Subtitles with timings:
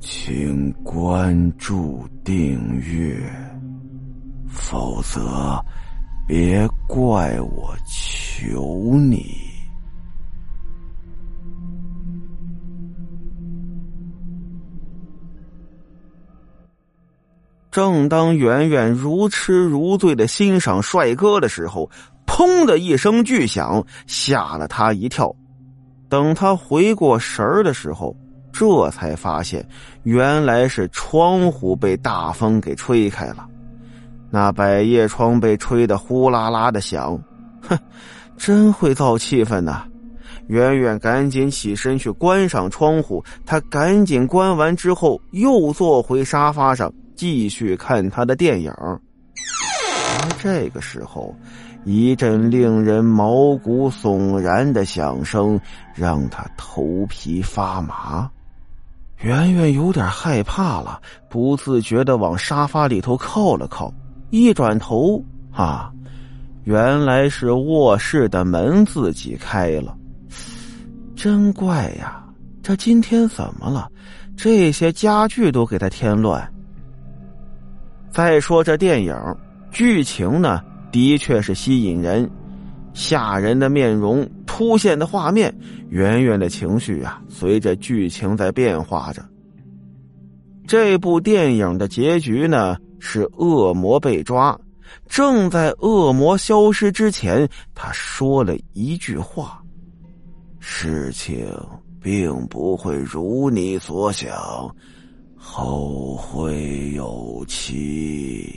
[0.00, 3.20] 请关注订阅，
[4.48, 5.62] 否则
[6.26, 9.26] 别怪我求你。
[17.70, 21.88] 正当圆圆如痴如醉的欣赏帅哥的时候，
[22.26, 25.32] 砰的一声巨响，吓了他一跳。
[26.08, 28.16] 等他回过神儿的时候，
[28.60, 29.66] 这才发现
[30.02, 33.48] 原来是窗户被大风给吹开了，
[34.28, 37.18] 那百叶窗被吹得呼啦啦的响，
[37.66, 37.78] 哼，
[38.36, 39.84] 真会造气氛呐！
[40.48, 46.92] 圆圆赶紧起身去关上窗户，他赶紧关完之后，又坐回沙发上。
[47.16, 49.00] 继续看他的电影，而
[50.38, 51.34] 这个时候，
[51.86, 55.58] 一阵令人毛骨悚然的响声
[55.94, 58.30] 让他头皮发麻。
[59.20, 63.92] 圆圆有点害怕了，不自觉的往沙发里头靠了靠。
[64.30, 65.90] 一转头，啊，
[66.64, 69.94] 原来是卧室的门自己开了。
[71.14, 72.24] 真怪呀，
[72.62, 73.90] 这今天怎么了？
[74.36, 76.50] 这些家具都给他添乱。
[78.10, 79.14] 再说这电影
[79.70, 82.28] 剧情呢，的确是吸引人，
[82.92, 85.54] 吓人的面容突现的画面，
[85.88, 89.24] 圆圆的情绪啊，随着剧情在变化着。
[90.66, 94.58] 这部电影的结局呢，是恶魔被抓，
[95.08, 99.60] 正在恶魔消失之前，他说了一句话
[100.60, 101.46] ：“事情
[102.00, 104.30] 并不会如你所想。”
[105.42, 108.54] 后会有期。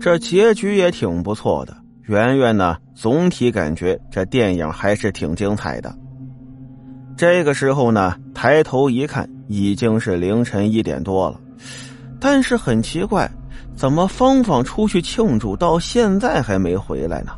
[0.00, 1.74] 这结局也挺不错的。
[2.08, 5.94] 圆圆呢，总体感觉这电影还是挺精彩的。
[7.18, 11.38] 这个时候呢，抬头一看，已经是凌晨一点多了。
[12.18, 13.30] 但是很奇怪，
[13.76, 17.32] 怎么芳芳出去庆祝到现在还没回来呢？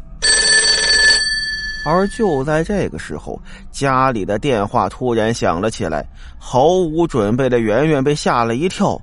[1.85, 6.07] 而就在这个时候，家里的电话突然响了起来。
[6.39, 9.01] 毫无准备的圆圆被吓了一跳，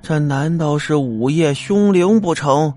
[0.00, 2.72] 这难道是午夜凶铃不成？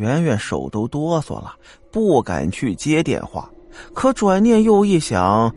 [0.00, 1.52] 圆圆手都哆嗦了，
[1.92, 3.46] 不敢去接电话。
[3.92, 5.54] 可转念又一想，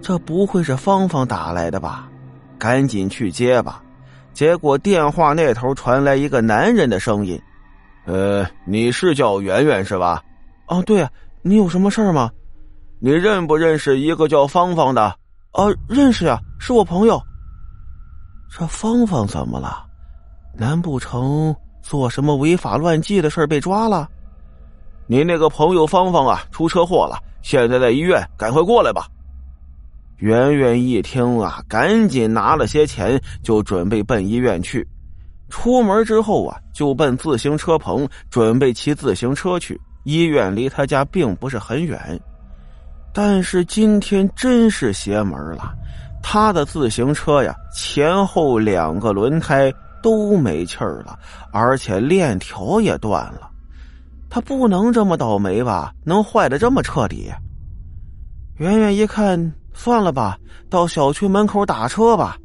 [0.00, 2.08] 这不会是芳芳打来的吧？
[2.56, 3.82] 赶紧去接吧。
[4.32, 7.40] 结果电话那头传来一个男人的声音
[8.06, 10.22] ：“呃，你是叫圆圆是吧
[10.68, 11.10] ？”“哦，对啊。”
[11.42, 12.30] 你有什么事儿吗？
[13.00, 15.02] 你认不认识一个叫芳芳的？
[15.52, 17.20] 啊，认识呀，是我朋友。
[18.50, 19.84] 这芳芳怎么了？
[20.54, 21.54] 难不成
[21.88, 24.06] 做什么违法乱纪的事被抓了？
[25.06, 29.06] 你那个朋友芳芳啊，出车祸了，现在在医院，赶快过来吧。
[30.18, 34.86] 圆圆一听啊，赶紧拿了些钱，就准备奔医院去。
[35.48, 39.80] 出门之后啊，就奔自行车棚，准备骑自行车去。
[40.04, 42.20] 医院离他家并不是很远，
[43.14, 45.72] 但是今天真是邪门了。
[46.22, 49.72] 他的自行车呀，前后两个轮胎
[50.02, 51.18] 都没气儿了，
[51.52, 53.50] 而且链条也断了。
[54.30, 55.94] 他不能这么倒霉吧？
[56.04, 57.30] 能坏的这么彻底？
[58.56, 60.38] 圆圆一看，算了吧，
[60.68, 62.36] 到小区门口打车吧。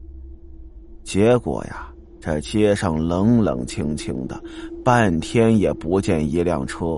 [1.04, 1.88] 结果呀，
[2.22, 4.42] 这街上冷冷清清的，
[4.86, 6.98] 半天也不见一辆车。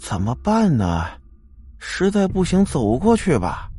[0.00, 1.04] 怎么办呢？
[1.78, 3.70] 实在不行，走过去吧。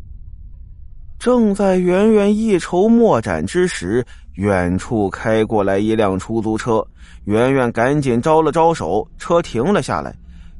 [1.21, 4.03] 正在圆圆一筹莫展之时，
[4.37, 6.83] 远处开过来一辆出租车，
[7.25, 10.11] 圆圆赶紧招了招手，车停了下来。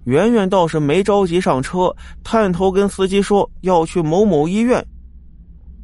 [0.04, 1.92] 圆圆倒是没着急上车，
[2.24, 4.86] 探头跟司机说要去某某医院。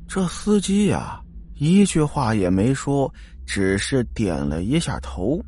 [0.08, 1.20] 这司机呀，
[1.56, 3.12] 一句话也没说，
[3.48, 5.44] 只是点了一下头。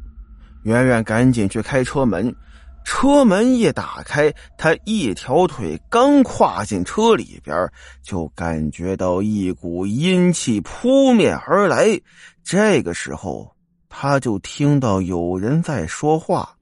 [0.64, 2.36] 圆圆赶紧去开车门。
[2.84, 7.70] 车门一打开，他一条腿刚跨进车里边，
[8.02, 12.00] 就感觉到一股阴气扑面而来。
[12.44, 13.56] 这个时候，
[13.90, 16.56] 他就听到有人在说话：“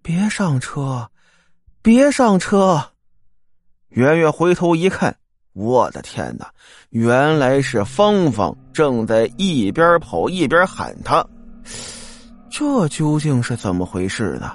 [0.00, 1.10] 别上车，
[1.82, 2.92] 别上车！”
[3.90, 5.16] 圆圆回头一看，
[5.54, 6.48] 我的天哪！
[6.90, 11.26] 原来是芳芳正在一边跑一边喊他。
[12.48, 14.52] 这究竟是怎么回事呢？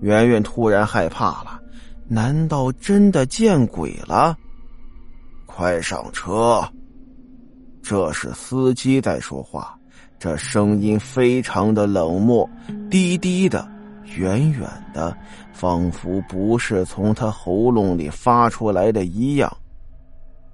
[0.00, 1.60] 圆圆突然害怕了，
[2.06, 4.36] 难道真的见鬼了？
[5.46, 6.62] 快上车！
[7.82, 9.76] 这是司机在说话，
[10.18, 12.48] 这声音非常的冷漠，
[12.90, 13.66] 低低的，
[14.16, 15.16] 远远的，
[15.52, 19.50] 仿佛不是从他喉咙里发出来的一样。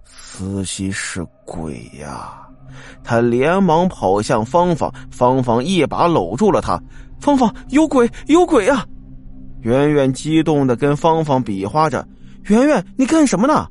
[0.05, 2.41] 司机是鬼呀！
[3.03, 6.81] 他连忙跑向芳芳，芳芳一把搂住了他。
[7.21, 8.87] 芳芳，有鬼，有鬼啊！
[9.65, 12.07] 圆圆激动的跟芳芳比划着
[12.45, 13.67] ：“圆圆，你干什么呢？”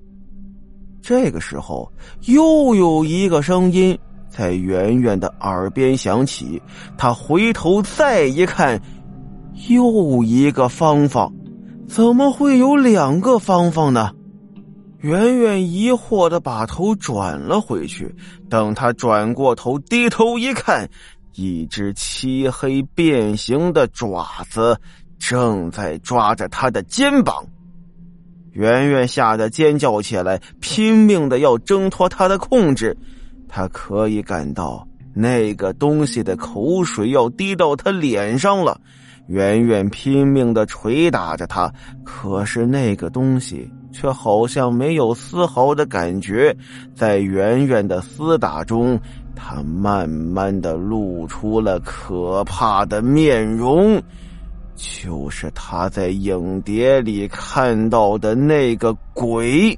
[1.03, 1.91] 这个时候，
[2.25, 3.97] 又有一个声音
[4.27, 6.59] 在圆圆的耳边响起。
[6.97, 8.81] 他回头再一看，
[9.67, 11.31] 又一个芳芳，
[11.87, 14.09] 怎么会有两个芳芳呢？
[15.01, 18.15] 圆圆疑惑的把头转了回去。
[18.49, 20.89] 等他转过头，低头一看，
[21.35, 24.79] 一只漆黑变形的爪子
[25.25, 27.45] 正在抓着他的肩膀。
[28.51, 32.95] 圆圆吓得尖叫起来，拼命的要挣脱他的控制。
[33.47, 38.81] 他可以感到那个东西的口水要滴到他脸上了。
[39.27, 41.71] 圆圆拼命的捶打着他，
[42.03, 46.53] 可是那个东西却好像没有丝毫的感觉。
[46.93, 48.99] 在圆圆的厮打中，
[49.33, 54.03] 他慢慢的露出了可怕的面容。
[54.75, 59.77] 就是他在影碟里看到的那个鬼。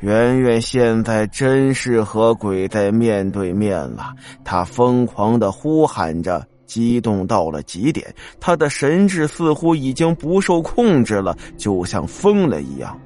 [0.00, 4.14] 圆圆现在真是和鬼在面对面了，
[4.44, 12.96] 他疯狂的呼喊着，激动到了极点，他的神智似乎已经不受控制了，就像疯了一样。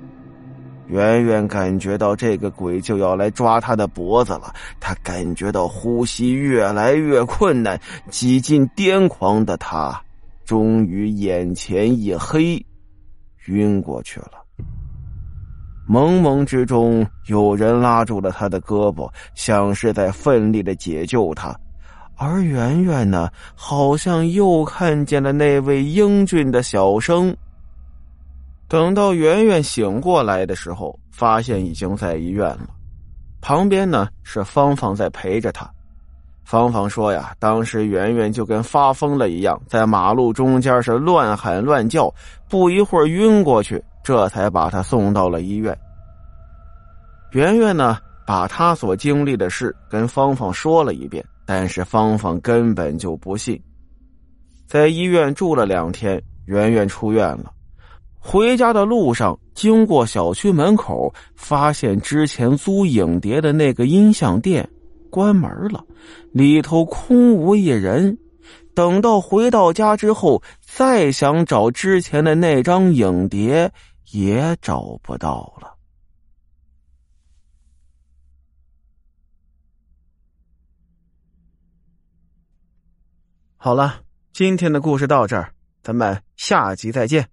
[0.88, 7.80] 圆圆感觉到这个鬼就要来抓他的脖子了，他感觉到呼吸越来越困难，
[8.10, 9.98] 几近癫狂的他。
[10.52, 12.62] 终于眼前一黑，
[13.46, 14.32] 晕过去了。
[15.88, 21.58] 懵懵之中，有人拉住了他的胳膊，像是在奋力的解救他。
[22.18, 27.34] 而圆圆呢，好像又看见了那位英俊的小生。
[28.68, 32.68] 等到圆圆醒过来的时候，发现已经在医院了，
[33.40, 35.66] 旁边呢是芳芳在陪着他。
[36.44, 42.12] 芳芳说：“呀，当时圆圆就跟发疯了一样，在马路中间是乱喊乱叫，
[42.48, 45.76] 不一会儿晕过去，这才把她送到了医院。”
[47.32, 53.58] 圆圆呢，把她所经历的事跟芳芳说了一遍，但是芳芳根本就不信。
[54.66, 57.52] 在医院住了两天，圆圆出院了，
[58.18, 64.68] 回家的路上经过小区门口，发现之前租影碟的那个音像店。
[65.12, 65.84] 关门了，
[66.32, 68.18] 里头空无一人。
[68.74, 73.70] 等到回到家之后，再想找之前的那张影碟，
[74.12, 75.76] 也找不到了。
[83.58, 84.00] 好了，
[84.32, 87.28] 今天的故事到这儿，咱们下集再见。